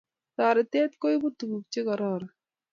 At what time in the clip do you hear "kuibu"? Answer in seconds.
1.01-1.27